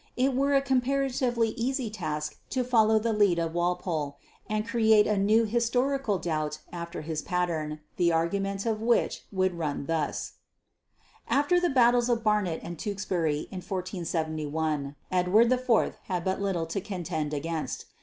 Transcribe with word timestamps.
It 0.17 0.33
were 0.35 0.55
a 0.55 0.63
comparatively 0.63 1.49
easy 1.49 1.91
task 1.91 2.37
to 2.49 2.63
follow 2.63 2.97
the 2.97 3.13
lead 3.13 3.37
of 3.37 3.53
Walpole 3.53 4.17
and 4.49 4.67
create 4.67 5.05
a 5.05 5.15
new 5.15 5.43
"historic 5.45 6.07
doubt" 6.23 6.57
after 6.73 7.01
his 7.01 7.21
pattern, 7.21 7.81
the 7.97 8.11
argument 8.11 8.65
of 8.65 8.81
which 8.81 9.27
would 9.31 9.53
run 9.59 9.85
thus: 9.85 10.31
After 11.29 11.59
the 11.59 11.69
battles 11.69 12.09
of 12.09 12.23
Barnet 12.23 12.61
and 12.63 12.79
Tewkesbury 12.79 13.41
in 13.51 13.61
1471, 13.61 14.95
Edward 15.11 15.51
IV 15.51 15.69
had 16.05 16.23
but 16.25 16.41
little 16.41 16.65
to 16.65 16.81
contend 16.81 17.31
against. 17.31 17.85